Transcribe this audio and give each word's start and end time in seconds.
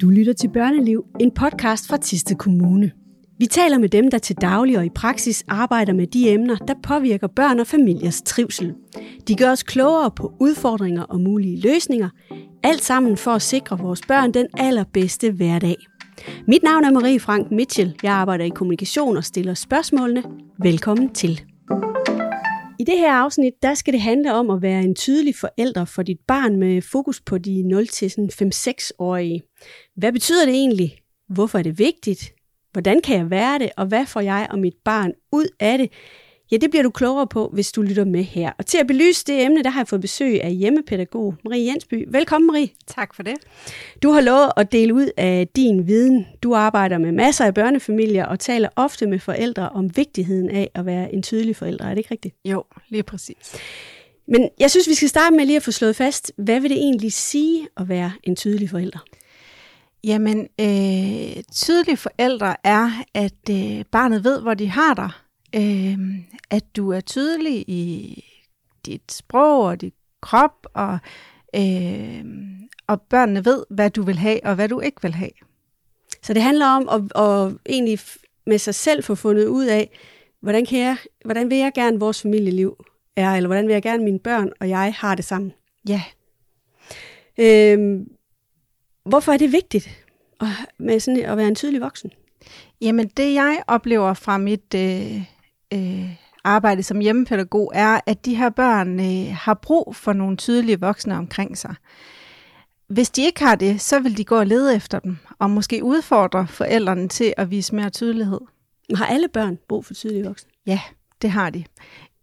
Du 0.00 0.10
lytter 0.10 0.32
til 0.32 0.48
Børneliv, 0.48 1.04
en 1.20 1.30
podcast 1.30 1.88
fra 1.88 1.96
Tiste 1.96 2.34
Kommune. 2.34 2.90
Vi 3.38 3.46
taler 3.46 3.78
med 3.78 3.88
dem, 3.88 4.10
der 4.10 4.18
til 4.18 4.36
daglig 4.36 4.78
og 4.78 4.86
i 4.86 4.90
praksis 4.94 5.44
arbejder 5.48 5.92
med 5.92 6.06
de 6.06 6.30
emner, 6.30 6.56
der 6.56 6.74
påvirker 6.82 7.26
børn 7.26 7.60
og 7.60 7.66
familiers 7.66 8.22
trivsel. 8.22 8.74
De 9.28 9.36
gør 9.36 9.50
os 9.50 9.62
klogere 9.62 10.10
på 10.10 10.32
udfordringer 10.40 11.02
og 11.02 11.20
mulige 11.20 11.60
løsninger, 11.60 12.08
alt 12.62 12.84
sammen 12.84 13.16
for 13.16 13.30
at 13.30 13.42
sikre 13.42 13.78
vores 13.78 14.00
børn 14.08 14.34
den 14.34 14.46
allerbedste 14.58 15.30
hverdag. 15.30 15.76
Mit 16.48 16.62
navn 16.62 16.84
er 16.84 16.90
Marie 16.90 17.20
Frank 17.20 17.50
Mitchell. 17.50 17.94
Jeg 18.02 18.12
arbejder 18.12 18.44
i 18.44 18.48
kommunikation 18.48 19.16
og 19.16 19.24
stiller 19.24 19.54
spørgsmålene. 19.54 20.22
Velkommen 20.58 21.08
til. 21.08 21.53
I 22.84 22.86
det 22.86 22.98
her 22.98 23.12
afsnit, 23.12 23.62
der 23.62 23.74
skal 23.74 23.92
det 23.92 24.00
handle 24.00 24.34
om 24.34 24.50
at 24.50 24.62
være 24.62 24.82
en 24.82 24.94
tydelig 24.94 25.34
forælder 25.36 25.84
for 25.84 26.02
dit 26.02 26.20
barn 26.26 26.56
med 26.56 26.82
fokus 26.82 27.20
på 27.20 27.38
de 27.38 27.60
0-5-6-årige. 27.60 29.42
Hvad 29.96 30.12
betyder 30.12 30.44
det 30.44 30.54
egentlig? 30.54 30.98
Hvorfor 31.28 31.58
er 31.58 31.62
det 31.62 31.78
vigtigt? 31.78 32.34
Hvordan 32.72 33.00
kan 33.00 33.16
jeg 33.18 33.30
være 33.30 33.58
det? 33.58 33.70
Og 33.76 33.86
hvad 33.86 34.06
får 34.06 34.20
jeg 34.20 34.46
og 34.50 34.58
mit 34.58 34.74
barn 34.84 35.12
ud 35.32 35.46
af 35.60 35.78
det? 35.78 35.92
Ja, 36.54 36.58
det 36.58 36.70
bliver 36.70 36.82
du 36.82 36.90
klogere 36.90 37.26
på, 37.26 37.50
hvis 37.52 37.72
du 37.72 37.82
lytter 37.82 38.04
med 38.04 38.22
her. 38.22 38.52
Og 38.58 38.66
til 38.66 38.78
at 38.78 38.86
belyse 38.86 39.24
det 39.26 39.44
emne, 39.44 39.62
der 39.62 39.70
har 39.70 39.80
jeg 39.80 39.88
fået 39.88 40.00
besøg 40.00 40.42
af 40.42 40.54
hjemmepædagog 40.54 41.34
Marie 41.44 41.66
Jensby. 41.66 42.04
Velkommen, 42.08 42.46
Marie. 42.46 42.68
Tak 42.86 43.14
for 43.14 43.22
det. 43.22 43.34
Du 44.02 44.10
har 44.10 44.20
lovet 44.20 44.52
at 44.56 44.72
dele 44.72 44.94
ud 44.94 45.10
af 45.16 45.48
din 45.56 45.86
viden. 45.86 46.26
Du 46.42 46.54
arbejder 46.54 46.98
med 46.98 47.12
masser 47.12 47.44
af 47.44 47.54
børnefamilier 47.54 48.26
og 48.26 48.40
taler 48.40 48.68
ofte 48.76 49.06
med 49.06 49.18
forældre 49.18 49.68
om 49.68 49.96
vigtigheden 49.96 50.50
af 50.50 50.70
at 50.74 50.86
være 50.86 51.14
en 51.14 51.22
tydelig 51.22 51.56
forælder. 51.56 51.84
Er 51.84 51.88
det 51.88 51.98
ikke 51.98 52.10
rigtigt? 52.10 52.34
Jo, 52.44 52.64
lige 52.88 53.02
præcis. 53.02 53.56
Men 54.28 54.48
jeg 54.60 54.70
synes, 54.70 54.88
vi 54.88 54.94
skal 54.94 55.08
starte 55.08 55.36
med 55.36 55.46
lige 55.46 55.56
at 55.56 55.62
få 55.62 55.70
slået 55.70 55.96
fast, 55.96 56.32
hvad 56.36 56.60
vil 56.60 56.70
det 56.70 56.78
egentlig 56.78 57.12
sige 57.12 57.68
at 57.76 57.88
være 57.88 58.12
en 58.22 58.36
tydelig 58.36 58.70
forælder? 58.70 59.04
Jamen, 60.04 60.48
øh, 60.60 61.42
tydelige 61.52 61.96
forældre 61.96 62.56
er, 62.64 62.90
at 63.14 63.50
øh, 63.50 63.84
barnet 63.90 64.24
ved, 64.24 64.40
hvor 64.40 64.54
de 64.54 64.68
har 64.68 64.94
dig 64.94 65.10
øh, 65.54 65.98
at 66.50 66.76
du 66.76 66.92
er 66.92 67.00
tydelig 67.00 67.64
i 67.68 68.24
dit 68.86 69.12
sprog 69.12 69.64
og 69.64 69.80
dit 69.80 69.94
krop, 70.20 70.66
og, 70.74 70.98
øh, 71.56 72.24
og 72.86 73.02
børnene 73.02 73.44
ved, 73.44 73.64
hvad 73.70 73.90
du 73.90 74.02
vil 74.02 74.18
have 74.18 74.46
og 74.46 74.54
hvad 74.54 74.68
du 74.68 74.80
ikke 74.80 75.02
vil 75.02 75.14
have. 75.14 75.30
Så 76.22 76.34
det 76.34 76.42
handler 76.42 76.66
om 76.66 76.88
at, 76.88 77.22
at 77.22 77.56
egentlig 77.66 77.98
med 78.46 78.58
sig 78.58 78.74
selv 78.74 79.04
få 79.04 79.14
fundet 79.14 79.46
ud 79.46 79.66
af, 79.66 79.90
hvordan, 80.40 80.66
kan 80.66 80.78
jeg, 80.78 80.96
hvordan 81.24 81.50
vil 81.50 81.58
jeg 81.58 81.72
gerne 81.74 82.00
vores 82.00 82.22
familieliv 82.22 82.84
er, 83.16 83.30
eller 83.30 83.48
hvordan 83.48 83.66
vil 83.66 83.72
jeg 83.72 83.82
gerne 83.82 84.04
mine 84.04 84.18
børn 84.18 84.52
og 84.60 84.68
jeg 84.68 84.94
har 84.98 85.14
det 85.14 85.24
sammen. 85.24 85.52
Ja. 85.88 86.02
Øh, 87.38 88.00
hvorfor 89.04 89.32
er 89.32 89.36
det 89.36 89.52
vigtigt 89.52 90.04
at, 90.40 90.46
med 90.78 91.00
sådan 91.00 91.24
at 91.24 91.36
være 91.36 91.48
en 91.48 91.54
tydelig 91.54 91.80
voksen? 91.80 92.12
Jamen 92.80 93.08
det 93.08 93.34
jeg 93.34 93.62
oplever 93.66 94.14
fra 94.14 94.38
mit 94.38 94.74
øh, 94.74 95.33
øh, 95.72 96.16
arbejde 96.44 96.82
som 96.82 97.00
hjemmepædagog, 97.00 97.72
er, 97.74 98.00
at 98.06 98.24
de 98.24 98.34
her 98.34 98.50
børn 98.50 99.00
øh, 99.00 99.36
har 99.36 99.54
brug 99.54 99.96
for 99.96 100.12
nogle 100.12 100.36
tydelige 100.36 100.80
voksne 100.80 101.16
omkring 101.16 101.58
sig. 101.58 101.74
Hvis 102.88 103.10
de 103.10 103.22
ikke 103.22 103.44
har 103.44 103.54
det, 103.54 103.80
så 103.80 104.00
vil 104.00 104.16
de 104.16 104.24
gå 104.24 104.38
og 104.38 104.46
lede 104.46 104.76
efter 104.76 104.98
dem, 104.98 105.16
og 105.38 105.50
måske 105.50 105.84
udfordre 105.84 106.46
forældrene 106.46 107.08
til 107.08 107.34
at 107.36 107.50
vise 107.50 107.74
mere 107.74 107.90
tydelighed. 107.90 108.40
Har 108.94 109.06
alle 109.06 109.28
børn 109.28 109.58
brug 109.68 109.84
for 109.84 109.94
tydelige 109.94 110.24
voksne? 110.24 110.50
Ja, 110.66 110.80
det 111.22 111.30
har 111.30 111.50
de. 111.50 111.64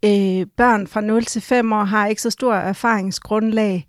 Øh, 0.05 0.45
børn 0.57 0.87
fra 0.87 1.01
0 1.01 1.25
til 1.25 1.41
5 1.41 1.73
år 1.73 1.83
har 1.83 2.07
ikke 2.07 2.21
så 2.21 2.29
stor 2.29 2.53
erfaringsgrundlag 2.53 3.87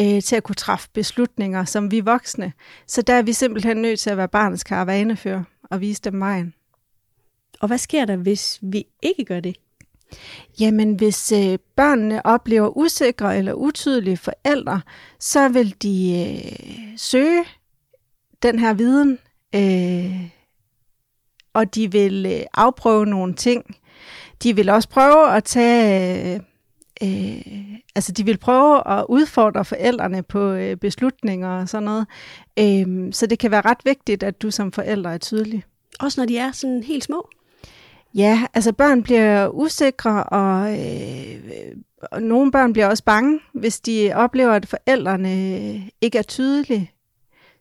øh, 0.00 0.22
til 0.22 0.36
at 0.36 0.42
kunne 0.42 0.54
træffe 0.54 0.88
beslutninger 0.92 1.64
som 1.64 1.90
vi 1.90 2.00
voksne. 2.00 2.52
Så 2.86 3.02
der 3.02 3.14
er 3.14 3.22
vi 3.22 3.32
simpelthen 3.32 3.76
nødt 3.76 4.00
til 4.00 4.10
at 4.10 4.16
være 4.16 4.28
barnets 4.28 4.64
karavanefører 4.64 5.42
og 5.70 5.80
vise 5.80 6.02
dem 6.02 6.20
vejen. 6.20 6.54
Og 7.64 7.68
hvad 7.68 7.78
sker 7.78 8.04
der, 8.04 8.16
hvis 8.16 8.58
vi 8.62 8.86
ikke 9.02 9.24
gør 9.24 9.40
det? 9.40 9.56
Jamen, 10.60 10.94
hvis 10.94 11.32
øh, 11.32 11.58
børnene 11.76 12.26
oplever 12.26 12.76
usikre 12.76 13.38
eller 13.38 13.52
utydelige 13.52 14.16
forældre, 14.16 14.80
så 15.20 15.48
vil 15.48 15.74
de 15.82 16.26
øh, 16.26 16.98
søge 16.98 17.44
den 18.42 18.58
her 18.58 18.74
viden, 18.74 19.18
øh, 19.54 20.30
og 21.52 21.74
de 21.74 21.92
vil 21.92 22.26
øh, 22.26 22.40
afprøve 22.54 23.06
nogle 23.06 23.34
ting. 23.34 23.76
De 24.42 24.56
vil 24.56 24.68
også 24.68 24.88
prøve 24.88 25.36
at 25.36 25.44
tage, 25.44 26.34
øh, 27.02 27.78
altså 27.94 28.12
de 28.12 28.24
vil 28.24 28.38
prøve 28.38 28.88
at 28.88 29.06
udfordre 29.08 29.64
forældrene 29.64 30.22
på 30.22 30.52
øh, 30.52 30.76
beslutninger 30.76 31.60
og 31.60 31.68
sådan 31.68 31.84
noget. 31.84 32.06
Øh, 32.58 33.12
så 33.12 33.26
det 33.26 33.38
kan 33.38 33.50
være 33.50 33.64
ret 33.64 33.84
vigtigt, 33.84 34.22
at 34.22 34.42
du 34.42 34.50
som 34.50 34.72
forælder 34.72 35.10
er 35.10 35.18
tydelig. 35.18 35.64
Også 36.00 36.20
når 36.20 36.26
de 36.26 36.38
er 36.38 36.52
sådan 36.52 36.82
helt 36.82 37.04
små? 37.04 37.28
Ja, 38.14 38.46
altså 38.54 38.72
børn 38.72 39.02
bliver 39.02 39.48
usikre, 39.48 40.24
og, 40.24 40.80
øh, 40.80 41.74
og 42.02 42.22
nogle 42.22 42.52
børn 42.52 42.72
bliver 42.72 42.86
også 42.86 43.04
bange, 43.04 43.40
hvis 43.54 43.80
de 43.80 44.12
oplever, 44.14 44.52
at 44.52 44.66
forældrene 44.66 45.32
øh, 45.32 45.88
ikke 46.00 46.18
er 46.18 46.22
tydelige. 46.22 46.90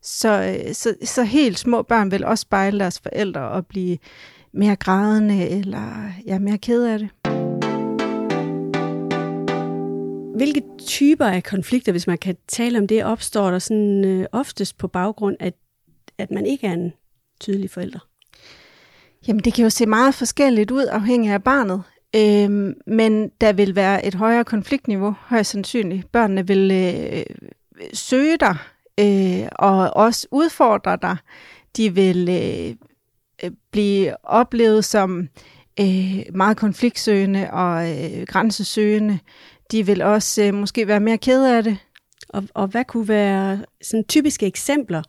Så, 0.01 0.57
øh, 0.67 0.73
så, 0.73 0.95
så 1.03 1.23
helt 1.23 1.59
små 1.59 1.81
børn 1.81 2.11
vil 2.11 2.25
også 2.25 2.41
spejle 2.41 2.79
deres 2.79 2.99
forældre 2.99 3.41
og 3.41 3.65
blive 3.67 3.97
mere 4.53 4.75
grædende 4.75 5.49
eller 5.49 6.11
ja, 6.25 6.39
mere 6.39 6.57
ked 6.57 6.83
af 6.83 6.99
det. 6.99 7.09
Hvilke 10.35 10.61
typer 10.77 11.25
af 11.25 11.43
konflikter, 11.43 11.91
hvis 11.91 12.07
man 12.07 12.17
kan 12.17 12.37
tale 12.47 12.79
om 12.79 12.87
det, 12.87 13.05
opstår 13.05 13.51
der 13.51 13.59
sådan 13.59 14.05
øh, 14.05 14.25
oftest 14.31 14.77
på 14.77 14.87
baggrund 14.87 15.37
af, 15.39 15.53
at 16.17 16.31
man 16.31 16.45
ikke 16.45 16.67
er 16.67 16.73
en 16.73 16.93
tydelig 17.39 17.69
forælder? 17.69 18.12
Jamen, 19.27 19.43
det 19.43 19.53
kan 19.53 19.63
jo 19.63 19.69
se 19.69 19.85
meget 19.85 20.15
forskelligt 20.15 20.71
ud, 20.71 20.85
afhængig 20.85 21.31
af 21.31 21.43
barnet. 21.43 21.83
Øhm, 22.15 22.73
men 22.87 23.29
der 23.41 23.53
vil 23.53 23.75
være 23.75 24.05
et 24.05 24.15
højere 24.15 24.43
konfliktniveau, 24.43 25.15
højst 25.19 25.51
sandsynligt. 25.51 26.11
Børnene 26.11 26.47
vil 26.47 26.71
øh, 26.71 27.25
søge 27.93 28.37
dig 28.37 28.57
øh, 28.99 29.47
og 29.51 29.89
også 29.95 30.27
udfordre 30.31 30.97
dig. 31.01 31.17
De 31.77 31.93
vil 31.93 32.29
øh, 32.29 33.51
blive 33.71 34.25
oplevet 34.25 34.85
som 34.85 35.27
øh, 35.79 36.23
meget 36.33 36.57
konfliktsøgende 36.57 37.51
og 37.51 37.89
øh, 37.89 38.25
grænsesøgende. 38.27 39.19
De 39.71 39.85
vil 39.85 40.01
også 40.01 40.43
øh, 40.43 40.53
måske 40.53 40.87
være 40.87 40.99
mere 40.99 41.17
kede 41.17 41.57
af 41.57 41.63
det. 41.63 41.77
Og, 42.29 42.43
og 42.53 42.67
hvad 42.67 42.85
kunne 42.85 43.07
være 43.07 43.65
sådan 43.81 44.03
typiske 44.03 44.45
eksempler 44.45 45.03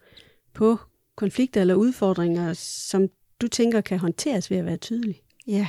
på 0.55 0.79
konflikter 1.17 1.61
eller 1.61 1.75
udfordringer, 1.75 2.53
som 2.89 3.09
du 3.41 3.49
tænker 3.49 3.81
kan 3.81 3.99
håndteres 3.99 4.51
ved 4.51 4.59
at 4.59 4.67
være 4.67 4.77
tydelig? 4.77 5.21
Ja, 5.47 5.69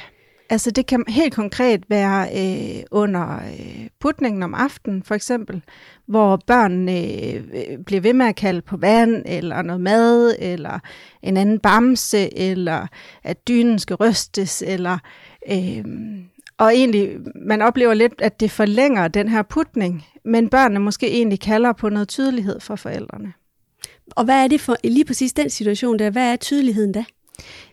altså 0.49 0.71
det 0.71 0.85
kan 0.85 1.03
helt 1.07 1.33
konkret 1.33 1.83
være 1.89 2.27
øh, 2.27 2.83
under 2.91 3.35
øh, 3.35 3.87
putningen 3.99 4.43
om 4.43 4.53
aftenen 4.53 5.03
for 5.03 5.15
eksempel, 5.15 5.61
hvor 6.05 6.41
børnene 6.47 7.01
øh, 7.01 7.77
bliver 7.85 8.01
ved 8.01 8.13
med 8.13 8.25
at 8.25 8.35
kalde 8.35 8.61
på 8.61 8.77
vand, 8.77 9.23
eller 9.25 9.61
noget 9.61 9.81
mad, 9.81 10.35
eller 10.39 10.79
en 11.23 11.37
anden 11.37 11.59
bamse, 11.59 12.37
eller 12.37 12.87
at 13.23 13.47
dynen 13.47 13.79
skal 13.79 13.95
rystes, 13.95 14.63
eller... 14.67 14.97
Øh, 15.51 15.85
og 16.57 16.75
egentlig, 16.75 17.17
man 17.35 17.61
oplever 17.61 17.93
lidt, 17.93 18.13
at 18.19 18.39
det 18.39 18.51
forlænger 18.51 19.07
den 19.07 19.29
her 19.29 19.41
putning, 19.41 20.05
men 20.25 20.49
børnene 20.49 20.79
måske 20.79 21.11
egentlig 21.11 21.39
kalder 21.39 21.73
på 21.73 21.89
noget 21.89 22.07
tydelighed 22.07 22.59
fra 22.59 22.75
forældrene. 22.75 23.33
Og 24.11 24.25
hvad 24.25 24.43
er 24.43 24.47
det 24.47 24.61
for 24.61 24.75
lige 24.83 25.05
præcis 25.05 25.33
den 25.33 25.49
situation 25.49 25.99
der? 25.99 26.09
Hvad 26.09 26.31
er 26.31 26.35
tydeligheden 26.35 26.91
da? 26.91 27.03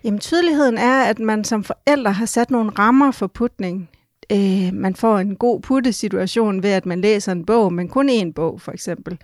Jamen 0.05 0.21
tydeligheden 0.21 0.79
er, 0.79 1.03
at 1.03 1.19
man 1.19 1.45
som 1.45 1.65
forældre 1.65 2.13
har 2.13 2.27
sat 2.27 2.51
nogle 2.51 2.71
rammer 2.71 3.11
for 3.11 3.27
putning. 3.27 3.91
Øh, 4.33 4.71
man 4.73 4.97
får 4.97 5.19
en 5.19 5.37
god 5.37 5.61
puttesituation 5.61 6.63
ved, 6.63 6.71
at 6.71 6.87
man 6.87 7.01
læser 7.01 7.33
en 7.33 7.45
bog, 7.45 7.73
men 7.73 7.89
kun 7.89 8.11
én 8.11 8.33
bog 8.33 8.61
for 8.61 8.73
eksempel. 8.73 9.19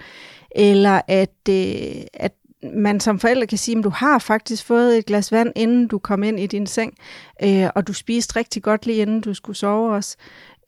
Eller 0.50 1.00
at, 1.09 1.49
øh, 1.49 2.02
at 2.14 2.35
man 2.62 3.00
som 3.00 3.19
forældre 3.19 3.46
kan 3.46 3.58
sige, 3.58 3.79
at 3.79 3.85
du 3.85 3.90
har 3.90 4.19
faktisk 4.19 4.64
fået 4.64 4.99
et 4.99 5.06
glas 5.06 5.32
vand, 5.32 5.52
inden 5.56 5.87
du 5.87 5.99
kom 5.99 6.23
ind 6.23 6.41
i 6.41 6.46
din 6.46 6.67
seng, 6.67 6.94
øh, 7.43 7.69
og 7.75 7.87
du 7.87 7.93
spiste 7.93 8.37
rigtig 8.37 8.62
godt 8.62 8.87
lige 8.87 9.02
inden 9.02 9.20
du 9.20 9.34
skulle 9.34 9.56
sove 9.56 9.93
os. 9.93 10.17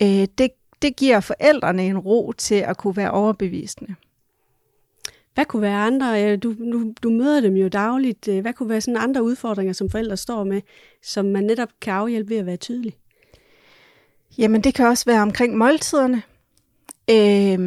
Øh, 0.02 0.26
det, 0.38 0.50
det 0.82 0.96
giver 0.96 1.20
forældrene 1.20 1.86
en 1.86 1.98
ro 1.98 2.32
til 2.32 2.54
at 2.54 2.76
kunne 2.76 2.96
være 2.96 3.10
overbevisende. 3.10 3.94
Hvad 5.34 5.44
kunne 5.44 5.62
være 5.62 5.76
andre, 5.76 6.24
øh, 6.24 6.38
du, 6.42 6.54
du, 6.72 6.92
du 7.02 7.10
møder 7.10 7.40
dem 7.40 7.56
jo 7.56 7.68
dagligt, 7.68 8.28
øh, 8.28 8.40
hvad 8.40 8.52
kunne 8.52 8.68
være 8.68 8.80
sådan 8.80 9.00
andre 9.00 9.22
udfordringer, 9.22 9.72
som 9.72 9.90
forældre 9.90 10.16
står 10.16 10.44
med, 10.44 10.60
som 11.02 11.24
man 11.24 11.44
netop 11.44 11.68
kan 11.80 11.92
afhjælpe 11.92 12.30
ved 12.30 12.36
at 12.36 12.46
være 12.46 12.56
tydelig? 12.56 12.96
Jamen 14.38 14.60
det 14.60 14.74
kan 14.74 14.86
også 14.86 15.04
være 15.06 15.22
omkring 15.22 15.56
måltiderne, 15.56 16.22
øh, 17.10 17.58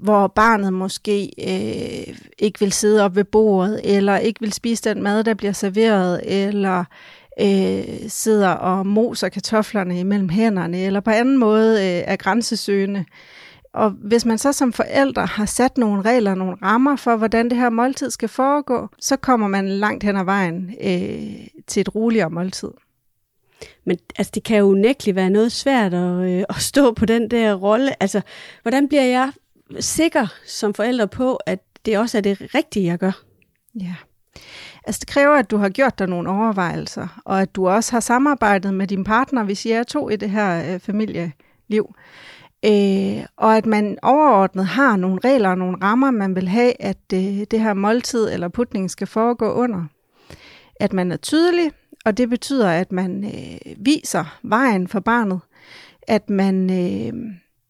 hvor 0.00 0.26
barnet 0.26 0.72
måske 0.72 1.32
øh, 1.38 2.16
ikke 2.38 2.60
vil 2.60 2.72
sidde 2.72 3.04
op 3.04 3.16
ved 3.16 3.24
bordet, 3.24 3.80
eller 3.84 4.18
ikke 4.18 4.40
vil 4.40 4.52
spise 4.52 4.84
den 4.84 5.02
mad, 5.02 5.24
der 5.24 5.34
bliver 5.34 5.52
serveret, 5.52 6.20
eller 6.24 6.84
øh, 7.40 7.84
sidder 8.08 8.48
og 8.48 8.86
moser 8.86 9.28
kartoflerne 9.28 10.00
imellem 10.00 10.28
hænderne, 10.28 10.80
eller 10.80 11.00
på 11.00 11.10
anden 11.10 11.38
måde 11.38 11.72
øh, 11.72 12.02
er 12.06 12.16
grænsesøgende 12.16 13.04
og 13.72 13.90
hvis 13.90 14.24
man 14.24 14.38
så 14.38 14.52
som 14.52 14.72
forældre 14.72 15.26
har 15.26 15.46
sat 15.46 15.78
nogle 15.78 16.02
regler, 16.02 16.34
nogle 16.34 16.56
rammer 16.62 16.96
for, 16.96 17.16
hvordan 17.16 17.50
det 17.50 17.58
her 17.58 17.70
måltid 17.70 18.10
skal 18.10 18.28
foregå, 18.28 18.88
så 19.00 19.16
kommer 19.16 19.48
man 19.48 19.68
langt 19.68 20.04
hen 20.04 20.16
ad 20.16 20.24
vejen 20.24 20.74
øh, 20.80 21.48
til 21.66 21.80
et 21.80 21.94
roligere 21.94 22.30
måltid. 22.30 22.70
Men 23.84 23.98
altså, 24.18 24.30
det 24.34 24.42
kan 24.42 24.58
jo 24.58 24.64
unægteligt 24.64 25.14
være 25.14 25.30
noget 25.30 25.52
svært 25.52 25.94
at, 25.94 26.30
øh, 26.30 26.44
at 26.48 26.56
stå 26.56 26.92
på 26.92 27.06
den 27.06 27.30
der 27.30 27.54
rolle. 27.54 28.02
Altså, 28.02 28.20
hvordan 28.62 28.88
bliver 28.88 29.04
jeg 29.04 29.32
sikker 29.80 30.26
som 30.46 30.74
forælder 30.74 31.06
på, 31.06 31.36
at 31.36 31.58
det 31.86 31.98
også 31.98 32.18
er 32.18 32.22
det 32.22 32.54
rigtige, 32.54 32.86
jeg 32.86 32.98
gør? 32.98 33.22
Ja. 33.80 33.94
Altså 34.84 34.98
det 35.00 35.08
kræver, 35.08 35.34
at 35.34 35.50
du 35.50 35.56
har 35.56 35.68
gjort 35.68 35.98
dig 35.98 36.06
nogle 36.06 36.30
overvejelser, 36.30 37.20
og 37.24 37.42
at 37.42 37.54
du 37.56 37.68
også 37.68 37.92
har 37.92 38.00
samarbejdet 38.00 38.74
med 38.74 38.86
din 38.86 39.04
partner, 39.04 39.44
hvis 39.44 39.66
I 39.66 39.70
er 39.70 39.82
to 39.82 40.08
i 40.08 40.16
det 40.16 40.30
her 40.30 40.74
øh, 40.74 40.80
familieliv. 40.80 41.94
Øh, 42.64 43.24
og 43.36 43.56
at 43.56 43.66
man 43.66 43.98
overordnet 44.02 44.66
har 44.66 44.96
nogle 44.96 45.20
regler 45.24 45.48
og 45.48 45.58
nogle 45.58 45.76
rammer, 45.82 46.10
man 46.10 46.34
vil 46.34 46.48
have, 46.48 46.82
at 46.82 47.12
øh, 47.14 47.40
det 47.50 47.60
her 47.60 47.74
måltid 47.74 48.32
eller 48.32 48.48
putning 48.48 48.90
skal 48.90 49.06
foregå 49.06 49.52
under. 49.52 49.84
At 50.80 50.92
man 50.92 51.12
er 51.12 51.16
tydelig, 51.16 51.72
og 52.04 52.16
det 52.16 52.28
betyder, 52.28 52.70
at 52.70 52.92
man 52.92 53.24
øh, 53.24 53.76
viser 53.76 54.38
vejen 54.42 54.88
for 54.88 55.00
barnet. 55.00 55.40
At 56.02 56.30
man 56.30 56.70
øh, 56.70 57.12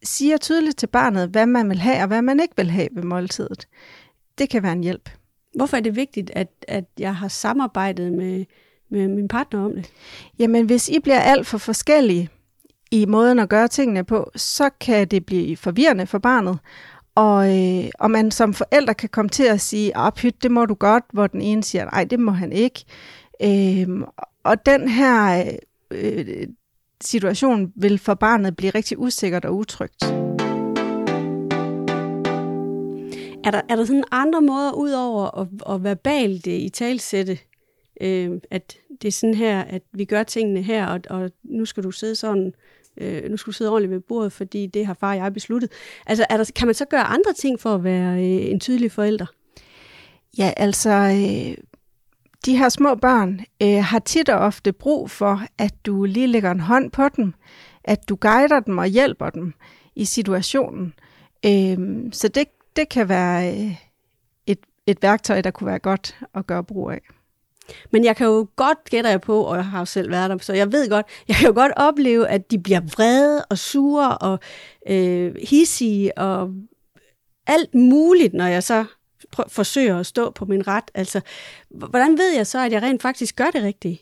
siger 0.02 0.36
tydeligt 0.36 0.78
til 0.78 0.86
barnet, 0.86 1.28
hvad 1.28 1.46
man 1.46 1.68
vil 1.68 1.78
have 1.78 2.02
og 2.02 2.06
hvad 2.06 2.22
man 2.22 2.40
ikke 2.40 2.56
vil 2.56 2.70
have 2.70 2.88
ved 2.92 3.02
måltidet. 3.02 3.68
Det 4.38 4.50
kan 4.50 4.62
være 4.62 4.72
en 4.72 4.82
hjælp. 4.82 5.10
Hvorfor 5.54 5.76
er 5.76 5.80
det 5.80 5.96
vigtigt, 5.96 6.30
at, 6.34 6.48
at 6.68 6.84
jeg 6.98 7.16
har 7.16 7.28
samarbejdet 7.28 8.12
med, 8.12 8.44
med 8.90 9.08
min 9.08 9.28
partner 9.28 9.64
om 9.64 9.74
det? 9.74 9.90
Jamen, 10.38 10.66
hvis 10.66 10.88
I 10.88 10.98
bliver 10.98 11.20
alt 11.20 11.46
for 11.46 11.58
forskellige 11.58 12.28
i 12.90 13.06
måden 13.06 13.38
at 13.38 13.48
gøre 13.48 13.68
tingene 13.68 14.04
på, 14.04 14.30
så 14.36 14.70
kan 14.80 15.08
det 15.08 15.26
blive 15.26 15.56
forvirrende 15.56 16.06
for 16.06 16.18
barnet. 16.18 16.58
Og, 17.14 17.58
øh, 17.58 17.90
og 17.98 18.10
man 18.10 18.30
som 18.30 18.54
forældre 18.54 18.94
kan 18.94 19.08
komme 19.08 19.28
til 19.28 19.44
at 19.44 19.60
sige, 19.60 19.98
at 19.98 20.14
pyt, 20.14 20.42
det 20.42 20.50
må 20.50 20.66
du 20.66 20.74
godt, 20.74 21.04
hvor 21.12 21.26
den 21.26 21.40
ene 21.42 21.62
siger, 21.62 21.84
nej, 21.84 22.04
det 22.04 22.20
må 22.20 22.30
han 22.30 22.52
ikke. 22.52 22.84
Øh, 23.42 23.88
og 24.44 24.66
den 24.66 24.88
her 24.88 25.44
øh, 25.90 26.46
situation 27.00 27.72
vil 27.76 27.98
for 27.98 28.14
barnet 28.14 28.56
blive 28.56 28.70
rigtig 28.70 28.98
usikkert 28.98 29.44
og 29.44 29.56
utrygt. 29.56 30.04
Er 33.44 33.50
der, 33.50 33.60
er 33.68 33.76
der 33.76 33.84
sådan 33.84 34.04
andre 34.10 34.40
måder, 34.40 34.72
ud 34.72 34.90
over 34.90 35.38
at, 35.40 35.48
at 35.74 35.84
verbalt 35.84 36.46
øh, 36.46 36.54
i 36.54 36.68
talsætte, 36.68 37.38
øh, 38.00 38.30
at 38.50 38.76
det 39.02 39.08
er 39.08 39.12
sådan 39.12 39.34
her, 39.34 39.60
at 39.60 39.82
vi 39.92 40.04
gør 40.04 40.22
tingene 40.22 40.62
her, 40.62 40.86
og, 40.86 41.00
og 41.10 41.30
nu 41.42 41.64
skal 41.64 41.82
du 41.82 41.90
sidde 41.90 42.16
sådan, 42.16 42.52
øh, 42.96 43.30
nu 43.30 43.36
skal 43.36 43.50
du 43.50 43.52
sidde 43.52 43.70
ordentligt 43.70 43.90
ved 43.90 44.00
bordet, 44.00 44.32
fordi 44.32 44.66
det 44.66 44.86
har 44.86 44.94
far 44.94 45.10
og 45.10 45.16
jeg 45.16 45.34
besluttet. 45.34 45.72
Altså, 46.06 46.26
er 46.30 46.36
der, 46.36 46.50
kan 46.56 46.68
man 46.68 46.74
så 46.74 46.84
gøre 46.84 47.04
andre 47.04 47.32
ting 47.32 47.60
for 47.60 47.74
at 47.74 47.84
være 47.84 48.14
øh, 48.14 48.50
en 48.50 48.60
tydelig 48.60 48.92
forælder? 48.92 49.26
Ja, 50.38 50.52
altså, 50.56 50.90
øh, 50.90 51.64
de 52.46 52.56
her 52.56 52.68
små 52.68 52.94
børn 52.94 53.40
øh, 53.62 53.84
har 53.84 53.98
tit 53.98 54.28
og 54.28 54.38
ofte 54.38 54.72
brug 54.72 55.10
for, 55.10 55.42
at 55.58 55.86
du 55.86 56.04
lige 56.04 56.26
lægger 56.26 56.50
en 56.50 56.60
hånd 56.60 56.90
på 56.90 57.08
dem, 57.08 57.34
at 57.84 58.08
du 58.08 58.16
guider 58.20 58.60
dem 58.60 58.78
og 58.78 58.86
hjælper 58.86 59.30
dem 59.30 59.54
i 59.96 60.04
situationen. 60.04 60.94
Øh, 61.46 61.78
så 62.12 62.28
det, 62.28 62.44
det 62.76 62.88
kan 62.88 63.08
være 63.08 63.54
øh, 63.54 63.76
et, 64.46 64.58
et 64.86 65.02
værktøj, 65.02 65.40
der 65.40 65.50
kunne 65.50 65.66
være 65.66 65.78
godt 65.78 66.18
at 66.34 66.46
gøre 66.46 66.64
brug 66.64 66.90
af. 66.90 67.00
Men 67.90 68.04
jeg 68.04 68.16
kan 68.16 68.26
jo 68.26 68.46
godt 68.56 68.90
gætte 68.90 69.10
jeg 69.10 69.20
på, 69.20 69.42
og 69.42 69.56
jeg 69.56 69.64
har 69.64 69.78
jo 69.78 69.84
selv 69.84 70.10
været 70.10 70.30
der, 70.30 70.38
så 70.38 70.52
jeg 70.52 70.72
ved 70.72 70.88
godt, 70.88 71.06
jeg 71.28 71.36
kan 71.36 71.46
jo 71.46 71.54
godt 71.54 71.72
opleve, 71.76 72.28
at 72.28 72.50
de 72.50 72.58
bliver 72.58 72.80
vrede 72.80 73.44
og 73.44 73.58
sure 73.58 74.18
og 74.18 74.38
øh, 74.88 75.34
hissige 75.42 76.18
og 76.18 76.54
alt 77.46 77.74
muligt, 77.74 78.34
når 78.34 78.46
jeg 78.46 78.62
så 78.62 78.84
forsøger 79.48 79.98
at 79.98 80.06
stå 80.06 80.30
på 80.30 80.44
min 80.44 80.66
ret. 80.66 80.90
Altså, 80.94 81.20
hvordan 81.70 82.18
ved 82.18 82.34
jeg 82.34 82.46
så, 82.46 82.58
at 82.64 82.72
jeg 82.72 82.82
rent 82.82 83.02
faktisk 83.02 83.36
gør 83.36 83.50
det 83.50 83.62
rigtige? 83.62 84.00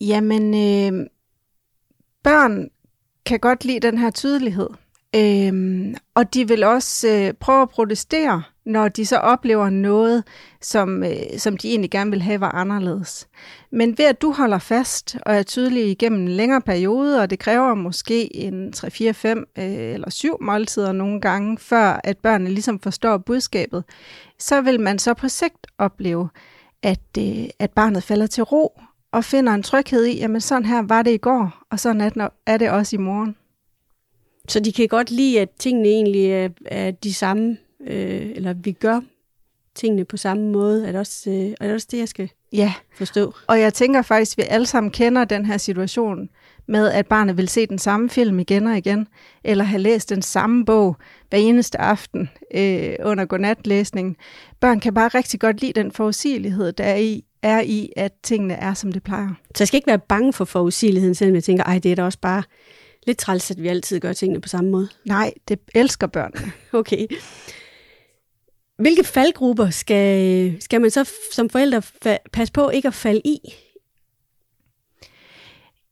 Jamen, 0.00 0.54
øh, 0.54 1.06
børn 2.22 2.68
kan 3.26 3.40
godt 3.40 3.64
lide 3.64 3.80
den 3.80 3.98
her 3.98 4.10
tydelighed. 4.10 4.68
Øhm, 5.16 5.94
og 6.14 6.34
de 6.34 6.48
vil 6.48 6.64
også 6.64 7.08
øh, 7.08 7.34
prøve 7.34 7.62
at 7.62 7.68
protestere, 7.68 8.42
når 8.66 8.88
de 8.88 9.06
så 9.06 9.16
oplever 9.16 9.70
noget, 9.70 10.24
som, 10.60 11.04
øh, 11.04 11.38
som 11.38 11.56
de 11.56 11.68
egentlig 11.68 11.90
gerne 11.90 12.10
vil 12.10 12.22
have 12.22 12.40
var 12.40 12.52
anderledes. 12.52 13.28
Men 13.70 13.98
ved 13.98 14.04
at 14.04 14.22
du 14.22 14.32
holder 14.32 14.58
fast 14.58 15.16
og 15.26 15.34
er 15.34 15.42
tydelig 15.42 15.90
igennem 15.90 16.20
en 16.20 16.28
længere 16.28 16.60
periode, 16.60 17.22
og 17.22 17.30
det 17.30 17.38
kræver 17.38 17.74
måske 17.74 18.36
en 18.36 18.72
3, 18.72 18.90
4, 18.90 19.14
5 19.14 19.48
øh, 19.58 19.64
eller 19.64 20.10
7 20.10 20.36
måltider 20.40 20.92
nogle 20.92 21.20
gange, 21.20 21.58
før 21.58 22.00
at 22.04 22.18
børnene 22.18 22.50
ligesom 22.50 22.80
forstår 22.80 23.18
budskabet, 23.18 23.84
så 24.38 24.60
vil 24.60 24.80
man 24.80 24.98
så 24.98 25.14
på 25.14 25.28
sigt 25.28 25.66
opleve, 25.78 26.28
at, 26.82 27.00
øh, 27.18 27.44
at 27.58 27.70
barnet 27.70 28.02
falder 28.02 28.26
til 28.26 28.42
ro 28.42 28.80
og 29.12 29.24
finder 29.24 29.54
en 29.54 29.62
tryghed 29.62 30.04
i, 30.04 30.18
jamen 30.18 30.40
sådan 30.40 30.64
her 30.64 30.82
var 30.82 31.02
det 31.02 31.10
i 31.10 31.16
går, 31.16 31.62
og 31.70 31.80
sådan 31.80 32.30
er 32.46 32.56
det 32.56 32.70
også 32.70 32.96
i 32.96 32.98
morgen. 32.98 33.36
Så 34.48 34.60
de 34.60 34.72
kan 34.72 34.88
godt 34.88 35.10
lide, 35.10 35.40
at 35.40 35.48
tingene 35.58 35.88
egentlig 35.88 36.26
er, 36.26 36.48
er 36.66 36.90
de 36.90 37.14
samme, 37.14 37.56
øh, 37.86 38.30
eller 38.34 38.52
vi 38.52 38.72
gør 38.72 39.00
tingene 39.74 40.04
på 40.04 40.16
samme 40.16 40.52
måde. 40.52 40.86
Er 40.86 40.92
det 40.92 41.00
også, 41.00 41.30
øh, 41.30 41.54
er 41.60 41.66
det, 41.66 41.74
også 41.74 41.88
det, 41.90 41.98
jeg 41.98 42.08
skal 42.08 42.30
ja. 42.52 42.72
forstå? 42.94 43.34
Og 43.46 43.60
jeg 43.60 43.74
tænker 43.74 44.02
faktisk, 44.02 44.38
at 44.38 44.44
vi 44.44 44.48
alle 44.50 44.66
sammen 44.66 44.90
kender 44.90 45.24
den 45.24 45.46
her 45.46 45.56
situation 45.56 46.28
med, 46.68 46.88
at 46.88 47.06
barnet 47.06 47.36
vil 47.36 47.48
se 47.48 47.66
den 47.66 47.78
samme 47.78 48.10
film 48.10 48.38
igen 48.38 48.66
og 48.66 48.76
igen, 48.76 49.08
eller 49.44 49.64
have 49.64 49.82
læst 49.82 50.10
den 50.10 50.22
samme 50.22 50.64
bog 50.64 50.96
hver 51.30 51.38
eneste 51.38 51.80
aften 51.80 52.30
øh, 52.54 52.94
under 53.04 53.24
godnatlæsningen. 53.24 54.16
Børn 54.60 54.80
kan 54.80 54.94
bare 54.94 55.08
rigtig 55.08 55.40
godt 55.40 55.60
lide 55.60 55.72
den 55.72 55.92
forudsigelighed, 55.92 56.72
der 56.72 56.84
er 56.84 56.96
i, 56.96 57.24
er 57.42 57.60
i, 57.60 57.92
at 57.96 58.12
tingene 58.22 58.54
er, 58.54 58.74
som 58.74 58.92
det 58.92 59.02
plejer. 59.02 59.28
Så 59.54 59.62
jeg 59.62 59.68
skal 59.68 59.78
ikke 59.78 59.86
være 59.86 59.98
bange 59.98 60.32
for 60.32 60.44
forudsigeligheden, 60.44 61.14
selvom 61.14 61.34
jeg 61.34 61.44
tænker, 61.44 61.64
ej, 61.64 61.78
det 61.78 61.92
er 61.92 61.96
da 61.96 62.04
også 62.04 62.18
bare 62.18 62.42
lidt 63.06 63.18
træls, 63.18 63.50
at 63.50 63.62
vi 63.62 63.68
altid 63.68 64.00
gør 64.00 64.12
tingene 64.12 64.40
på 64.40 64.48
samme 64.48 64.70
måde. 64.70 64.88
Nej, 65.04 65.32
det 65.48 65.58
elsker 65.74 66.06
børnene. 66.06 66.52
okay. 66.72 67.06
Hvilke 68.76 69.04
faldgrupper 69.04 69.70
skal, 69.70 70.56
skal 70.62 70.80
man 70.80 70.90
så 70.90 71.10
som 71.32 71.50
forældre 71.50 71.82
passe 72.32 72.52
på 72.52 72.70
ikke 72.70 72.88
at 72.88 72.94
falde 72.94 73.22
i? 73.24 73.38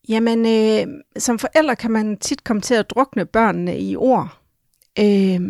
Jamen, 0.09 0.47
øh, 0.47 0.87
som 1.17 1.39
forældre 1.39 1.77
kan 1.77 1.91
man 1.91 2.17
tit 2.19 2.45
komme 2.45 2.63
til 2.63 2.75
at 2.75 2.91
drukne 2.91 3.27
børnene 3.27 3.79
i 3.81 3.97
ord. 3.97 4.39
Øh, 4.99 5.41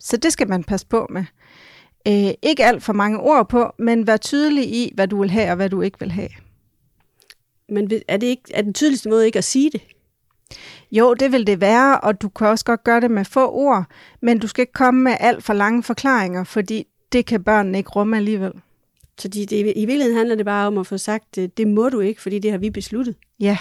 så 0.00 0.16
det 0.16 0.32
skal 0.32 0.48
man 0.48 0.64
passe 0.64 0.86
på 0.86 1.06
med. 1.10 1.24
Øh, 2.08 2.34
ikke 2.42 2.64
alt 2.64 2.82
for 2.82 2.92
mange 2.92 3.20
ord 3.20 3.48
på, 3.48 3.72
men 3.78 4.06
vær 4.06 4.16
tydelig 4.16 4.64
i, 4.64 4.92
hvad 4.94 5.08
du 5.08 5.20
vil 5.20 5.30
have 5.30 5.50
og 5.50 5.56
hvad 5.56 5.70
du 5.70 5.82
ikke 5.82 5.98
vil 6.00 6.12
have. 6.12 6.28
Men 7.68 7.90
er 8.08 8.16
det 8.16 8.26
ikke 8.26 8.42
er 8.54 8.62
den 8.62 8.74
tydeligste 8.74 9.08
måde 9.08 9.26
ikke 9.26 9.38
at 9.38 9.44
sige 9.44 9.70
det? 9.70 9.82
Jo, 10.90 11.14
det 11.14 11.32
vil 11.32 11.46
det 11.46 11.60
være, 11.60 12.00
og 12.00 12.22
du 12.22 12.28
kan 12.28 12.46
også 12.46 12.64
godt 12.64 12.84
gøre 12.84 13.00
det 13.00 13.10
med 13.10 13.24
få 13.24 13.50
ord, 13.50 13.84
men 14.22 14.38
du 14.38 14.46
skal 14.46 14.62
ikke 14.62 14.72
komme 14.72 15.02
med 15.02 15.16
alt 15.20 15.44
for 15.44 15.52
lange 15.52 15.82
forklaringer, 15.82 16.44
fordi 16.44 16.86
det 17.12 17.26
kan 17.26 17.44
børnene 17.44 17.78
ikke 17.78 17.90
rumme 17.90 18.16
alligevel. 18.16 18.52
Så 19.18 19.28
de, 19.28 19.46
det, 19.46 19.72
i 19.76 19.84
virkeligheden 19.86 20.16
handler 20.16 20.36
det 20.36 20.44
bare 20.44 20.66
om 20.66 20.78
at 20.78 20.86
få 20.86 20.98
sagt, 20.98 21.36
det 21.36 21.68
må 21.68 21.88
du 21.88 22.00
ikke, 22.00 22.22
fordi 22.22 22.38
det 22.38 22.50
har 22.50 22.58
vi 22.58 22.70
besluttet? 22.70 23.16
Ja. 23.40 23.58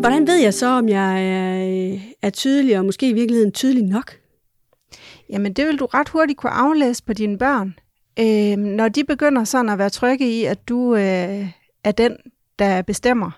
Hvordan 0.00 0.26
ved 0.26 0.36
jeg 0.36 0.54
så, 0.54 0.66
om 0.66 0.88
jeg 0.88 1.28
er, 1.28 1.98
er 2.22 2.30
tydelig, 2.30 2.78
og 2.78 2.84
måske 2.84 3.08
i 3.08 3.12
virkeligheden 3.12 3.52
tydelig 3.52 3.82
nok? 3.82 4.12
Jamen, 5.30 5.52
det 5.52 5.66
vil 5.66 5.78
du 5.78 5.86
ret 5.86 6.08
hurtigt 6.08 6.38
kunne 6.38 6.52
aflæse 6.52 7.04
på 7.04 7.12
dine 7.12 7.38
børn. 7.38 7.74
Øh, 8.18 8.56
når 8.56 8.88
de 8.88 9.04
begynder 9.04 9.44
sådan 9.44 9.68
at 9.68 9.78
være 9.78 9.90
trygge 9.90 10.30
i, 10.30 10.44
at 10.44 10.68
du 10.68 10.94
øh, 10.94 11.48
er 11.84 11.92
den, 11.98 12.16
der 12.58 12.82
bestemmer, 12.82 13.30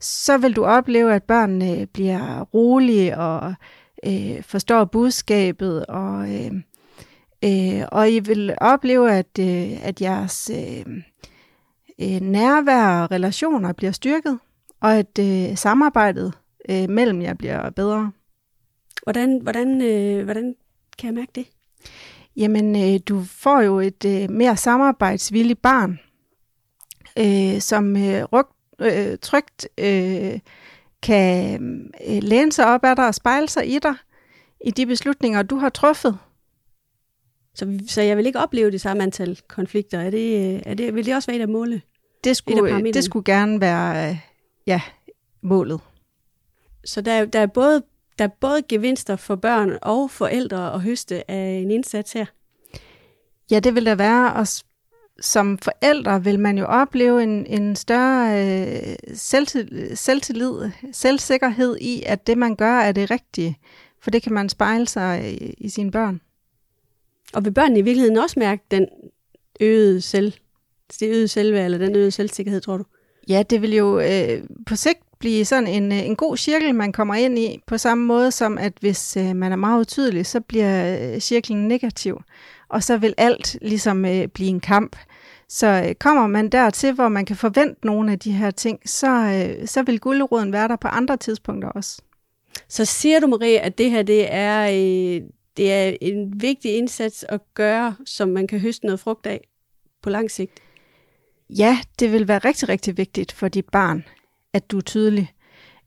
så 0.00 0.38
vil 0.38 0.56
du 0.56 0.64
opleve, 0.64 1.14
at 1.14 1.22
børnene 1.22 1.86
bliver 1.86 2.40
rolige 2.40 3.18
og 3.18 3.54
øh, 4.06 4.42
forstår 4.42 4.84
budskabet, 4.84 5.86
og, 5.86 6.34
øh, 6.34 6.52
øh, 7.44 7.82
og 7.92 8.10
I 8.10 8.20
vil 8.20 8.54
opleve, 8.60 9.12
at, 9.12 9.38
øh, 9.40 9.86
at 9.86 10.02
jeres 10.02 10.50
øh, 10.54 10.86
øh, 12.00 12.20
nærvær 12.20 13.02
og 13.02 13.10
relationer 13.10 13.72
bliver 13.72 13.92
styrket, 13.92 14.38
og 14.80 14.96
at 14.96 15.18
øh, 15.20 15.56
samarbejdet 15.56 16.32
øh, 16.68 16.90
mellem 16.90 17.22
jer 17.22 17.34
bliver 17.34 17.70
bedre. 17.70 18.12
Hvordan, 19.02 19.40
hvordan, 19.42 19.82
øh, 19.82 20.24
hvordan 20.24 20.54
kan 20.98 21.06
jeg 21.06 21.14
mærke 21.14 21.32
det? 21.34 21.46
Jamen, 22.36 22.76
øh, 22.76 23.00
du 23.08 23.22
får 23.24 23.60
jo 23.60 23.80
et 23.80 24.04
øh, 24.04 24.30
mere 24.30 24.56
samarbejdsvilligt 24.56 25.62
barn, 25.62 25.98
øh, 27.18 27.60
som 27.60 27.96
øh, 27.96 28.24
ryg, 28.24 28.46
øh, 28.80 29.18
trygt 29.22 29.68
øh, 29.78 30.38
kan 31.02 31.62
øh, 32.08 32.22
læne 32.22 32.52
sig 32.52 32.66
op 32.66 32.84
af 32.84 32.96
dig 32.96 33.06
og 33.06 33.14
spejle 33.14 33.48
sig 33.48 33.74
i 33.74 33.78
dig, 33.78 33.94
i 34.64 34.70
de 34.70 34.86
beslutninger, 34.86 35.42
du 35.42 35.56
har 35.56 35.68
truffet. 35.68 36.18
Så, 37.54 37.78
så 37.88 38.02
jeg 38.02 38.16
vil 38.16 38.26
ikke 38.26 38.38
opleve 38.38 38.70
det 38.70 38.80
samme 38.80 39.02
antal 39.02 39.40
konflikter. 39.48 40.00
Er 40.00 40.10
det, 40.10 40.54
øh, 40.54 40.62
er 40.66 40.74
det, 40.74 40.94
vil 40.94 41.06
det 41.06 41.14
også 41.14 41.26
være 41.26 41.36
et 41.36 41.42
af 41.42 41.48
målet? 41.48 41.82
Det 42.24 42.36
skulle, 42.36 42.92
det 42.92 43.04
skulle 43.04 43.24
gerne 43.24 43.60
være 43.60 44.18
ja, 44.66 44.80
målet. 45.42 45.80
Så 46.84 47.00
der, 47.00 47.24
der 47.24 47.40
er 47.40 47.46
både 47.46 47.82
der 48.20 48.26
er 48.26 48.36
både 48.40 48.62
gevinster 48.62 49.16
for 49.16 49.36
børn 49.36 49.78
og 49.82 50.10
forældre 50.10 50.74
at 50.74 50.80
høste 50.80 51.30
af 51.30 51.60
en 51.62 51.70
indsats 51.70 52.12
her? 52.12 52.26
Ja, 53.50 53.60
det 53.60 53.74
vil 53.74 53.86
der 53.86 53.94
være, 53.94 54.32
og 54.32 54.46
som 55.20 55.58
forældre 55.58 56.24
vil 56.24 56.40
man 56.40 56.58
jo 56.58 56.64
opleve 56.64 57.22
en, 57.22 57.46
en 57.46 57.76
større 57.76 58.44
øh, 58.44 58.96
selvtillid, 59.14 59.96
selvtillid, 59.96 60.70
selvsikkerhed 60.92 61.76
i, 61.80 62.02
at 62.06 62.26
det 62.26 62.38
man 62.38 62.56
gør 62.56 62.78
er 62.78 62.92
det 62.92 63.10
rigtige. 63.10 63.58
For 64.02 64.10
det 64.10 64.22
kan 64.22 64.32
man 64.32 64.48
spejle 64.48 64.88
sig 64.88 65.32
i, 65.32 65.54
i 65.58 65.68
sine 65.68 65.90
børn. 65.90 66.20
Og 67.34 67.44
vil 67.44 67.50
børnene 67.50 67.78
i 67.78 67.82
virkeligheden 67.82 68.18
også 68.18 68.38
mærke 68.38 68.62
den 68.70 68.86
øgede 69.60 70.00
selv, 70.00 70.32
det 71.00 71.08
øgede 71.08 71.28
selvværd, 71.28 71.64
eller 71.64 71.78
den 71.78 71.96
øgede 71.96 72.10
selvsikkerhed, 72.10 72.60
tror 72.60 72.76
du? 72.76 72.84
Ja, 73.28 73.42
det 73.50 73.62
vil 73.62 73.74
jo 73.74 74.00
øh, 74.00 74.42
på 74.66 74.76
sigt 74.76 74.98
blive 75.18 75.44
sådan 75.44 75.66
en, 75.66 75.92
øh, 75.92 76.06
en 76.06 76.16
god 76.16 76.36
cirkel, 76.36 76.74
man 76.74 76.92
kommer 76.92 77.14
ind 77.14 77.38
i, 77.38 77.60
på 77.66 77.78
samme 77.78 78.06
måde 78.06 78.30
som, 78.30 78.58
at 78.58 78.72
hvis 78.80 79.16
øh, 79.16 79.36
man 79.36 79.52
er 79.52 79.56
meget 79.56 79.80
utydelig, 79.80 80.26
så 80.26 80.40
bliver 80.40 80.98
øh, 81.14 81.20
cirklen 81.20 81.68
negativ, 81.68 82.20
og 82.68 82.82
så 82.82 82.96
vil 82.96 83.14
alt 83.16 83.58
ligesom 83.62 84.04
øh, 84.04 84.26
blive 84.28 84.48
en 84.48 84.60
kamp. 84.60 84.96
Så 85.52 85.84
øh, 85.86 85.94
kommer 85.94 86.26
man 86.26 86.48
dertil, 86.48 86.92
hvor 86.92 87.08
man 87.08 87.24
kan 87.24 87.36
forvente 87.36 87.86
nogle 87.86 88.12
af 88.12 88.18
de 88.18 88.32
her 88.32 88.50
ting, 88.50 88.80
så, 88.86 89.08
øh, 89.10 89.66
så 89.66 89.82
vil 89.82 90.00
guldråden 90.00 90.52
være 90.52 90.68
der 90.68 90.76
på 90.76 90.88
andre 90.88 91.16
tidspunkter 91.16 91.68
også. 91.68 92.02
Så 92.68 92.84
siger 92.84 93.20
du, 93.20 93.26
Marie, 93.26 93.60
at 93.60 93.78
det 93.78 93.90
her 93.90 94.02
det 94.02 94.32
er, 94.32 94.62
øh, 94.62 95.22
det 95.56 95.72
er 95.72 95.96
en 96.00 96.42
vigtig 96.42 96.76
indsats 96.76 97.24
at 97.28 97.40
gøre, 97.54 97.96
som 98.06 98.28
man 98.28 98.46
kan 98.46 98.60
høste 98.60 98.86
noget 98.86 99.00
frugt 99.00 99.26
af 99.26 99.48
på 100.02 100.10
lang 100.10 100.30
sigt? 100.30 100.52
Ja, 101.50 101.78
det 101.98 102.12
vil 102.12 102.28
være 102.28 102.38
rigtig, 102.38 102.68
rigtig 102.68 102.96
vigtigt 102.96 103.32
for 103.32 103.48
dit 103.48 103.68
barn, 103.68 104.04
at 104.52 104.70
du 104.70 104.76
er 104.76 104.82
tydelig. 104.82 105.32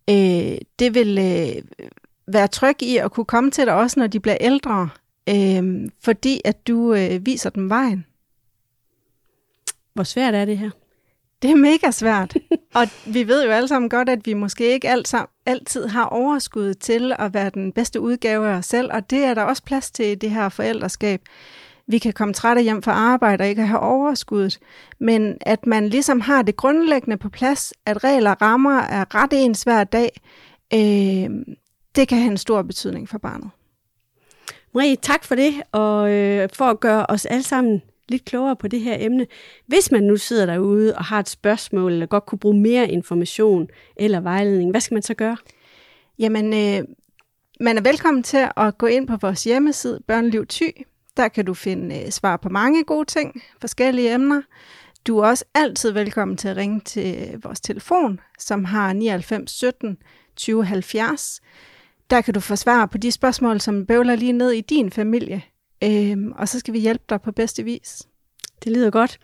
Øh, 0.10 0.58
det 0.80 0.94
vil 0.94 1.18
øh, 1.18 1.82
være 2.28 2.48
tryg 2.48 2.82
i 2.82 2.98
at 2.98 3.12
kunne 3.12 3.26
komme 3.26 3.52
til 3.52 3.66
dig 3.66 3.74
også, 3.74 4.00
når 4.00 4.08
de 4.08 4.20
bliver 4.20 4.38
ældre, 4.42 4.90
øh, 5.30 5.90
fordi 6.02 6.42
at 6.46 6.68
du 6.68 6.94
øh, 6.94 7.26
viser 7.26 7.50
dem 7.50 7.70
vejen. 7.70 8.06
Hvor 9.94 10.04
svært 10.04 10.36
er 10.36 10.46
det 10.46 10.58
her? 10.58 10.70
Det 11.42 11.52
er 11.52 11.56
mega 11.56 11.92
svært. 11.92 12.36
og 12.76 12.88
vi 13.06 13.28
ved 13.28 13.46
jo 13.46 13.52
alle 13.52 13.68
sammen 13.68 13.90
godt, 13.90 14.10
at 14.10 14.26
vi 14.26 14.34
måske 14.34 14.74
ikke 14.74 14.90
alt 14.90 15.08
sammen, 15.08 15.28
altid 15.46 15.88
har 15.88 16.06
overskud 16.06 16.74
til 16.74 17.16
at 17.20 17.34
være 17.34 17.50
den 17.50 17.72
bedste 17.72 18.02
udgave 18.02 18.48
af 18.48 18.58
os 18.58 18.66
selv, 18.66 18.90
og 18.94 19.10
det 19.10 19.24
er 19.24 19.34
der 19.34 19.42
også 19.42 19.64
plads 19.64 19.92
til 19.92 20.06
i 20.06 20.16
det 20.16 20.30
her 20.30 20.50
forældreskab. 20.50 21.22
Vi 21.88 21.98
kan 21.98 22.14
komme 22.14 22.34
trætte 22.34 22.62
hjem 22.62 22.84
fra 22.84 22.92
arbejde 22.92 23.42
og 23.42 23.48
ikke 23.48 23.66
have 23.66 23.80
overskuddet, 23.80 24.60
men 25.00 25.38
at 25.42 25.66
man 25.66 25.90
ligesom 25.90 26.22
har 26.22 26.42
det 26.42 26.56
grundlæggende 26.56 27.18
på 27.18 27.30
plads, 27.30 27.74
at 27.86 28.04
regler 28.04 28.42
rammer 28.42 28.80
er 28.80 29.16
ret 29.16 29.34
ens 29.34 29.64
hver 29.64 29.84
dag, 29.84 30.22
øh, 30.74 31.30
det 31.96 32.08
kan 32.08 32.18
have 32.18 32.32
en 32.32 32.38
stor 32.38 32.62
betydning 32.62 33.10
for 33.10 33.18
barnet. 33.18 33.50
Marie, 34.74 34.96
tak 34.96 35.24
for 35.24 35.36
det, 35.36 35.54
og 35.72 36.12
øh, 36.12 36.50
for 36.54 36.66
at 36.66 36.80
gøre 36.80 37.06
os 37.10 37.26
alle 37.26 37.44
sammen 37.44 37.82
lidt 38.10 38.26
klogere 38.26 38.56
på 38.56 38.68
det 38.68 38.80
her 38.82 38.98
emne. 39.00 39.28
Hvis 39.68 39.92
man 39.92 40.04
nu 40.04 40.18
sidder 40.18 40.46
derude 40.46 40.96
og 40.96 41.04
har 41.04 41.20
et 41.20 41.30
spørgsmål, 41.30 41.92
eller 41.92 42.06
godt 42.06 42.26
kunne 42.26 42.40
bruge 42.40 42.60
mere 42.60 42.92
information 42.92 43.68
eller 43.96 44.20
vejledning, 44.20 44.72
hvad 44.72 44.82
skal 44.82 44.96
man 44.96 45.04
så 45.04 45.14
gøre? 45.14 45.38
Jamen, 46.20 46.54
øh, 46.54 46.88
man 47.60 47.78
er 47.78 47.82
velkommen 47.82 48.24
til 48.24 48.48
at 48.58 48.78
gå 48.78 48.86
ind 48.86 49.08
på 49.08 49.18
vores 49.22 49.44
hjemmeside, 49.44 50.00
Børneliv 50.08 50.46
Ty. 50.46 50.70
Der 51.18 51.28
kan 51.28 51.46
du 51.46 51.54
finde 51.54 52.02
øh, 52.02 52.10
svar 52.10 52.38
på 52.38 52.50
mange 52.50 52.84
gode 52.84 53.06
ting, 53.06 53.44
forskellige 53.62 54.14
emner. 54.14 54.42
Du 55.08 55.20
er 55.20 55.28
også 55.28 55.46
altid 55.56 55.92
velkommen 55.92 56.38
til 56.38 56.48
at 56.48 56.58
ringe 56.58 56.80
til 56.80 57.16
øh, 57.34 57.44
vores 57.44 57.60
telefon, 57.60 58.20
som 58.40 58.66
har 58.66 58.94
99 58.94 59.52
17 59.52 59.98
20 60.36 60.66
70. 60.66 61.42
Der 62.10 62.22
kan 62.22 62.34
du 62.34 62.40
få 62.40 62.56
svar 62.56 62.86
på 62.86 62.98
de 62.98 63.12
spørgsmål, 63.12 63.62
som 63.62 63.86
bøvler 63.86 64.16
lige 64.16 64.32
ned 64.32 64.52
i 64.52 64.62
din 64.62 64.92
familie. 64.92 65.44
Øhm, 65.84 66.32
og 66.32 66.50
så 66.50 66.60
skal 66.60 66.74
vi 66.74 66.80
hjælpe 66.80 67.04
dig 67.10 67.22
på 67.22 67.32
bedste 67.32 67.64
vis. 67.64 68.08
Det 68.64 68.72
lyder 68.72 68.90
godt. 68.90 69.20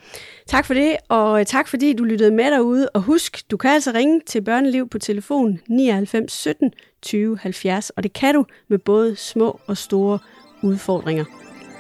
Tak 0.48 0.66
for 0.66 0.74
det, 0.74 0.98
og 1.10 1.40
øh, 1.40 1.46
tak 1.46 1.68
fordi 1.68 1.94
du 1.94 2.04
lyttede 2.04 2.32
med 2.32 2.52
derude. 2.52 2.90
Og 2.90 3.02
husk, 3.02 3.52
du 3.52 3.58
kan 3.58 3.72
altså 3.72 3.92
ringe 3.92 4.22
til 4.26 4.42
Børneliv 4.42 4.90
på 4.90 5.00
telefon 5.00 5.60
99 5.68 6.32
17 6.32 6.72
20 7.02 7.38
70, 7.38 7.90
og 7.90 8.04
det 8.04 8.14
kan 8.14 8.36
du 8.36 8.46
med 8.68 8.78
både 8.78 9.16
små 9.16 9.60
og 9.68 9.78
store 9.78 10.20
udfordringer. 10.62 11.26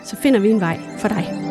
Så 0.05 0.15
finder 0.15 0.39
vi 0.39 0.50
en 0.50 0.59
vej 0.59 0.79
for 0.98 1.07
dig. 1.07 1.49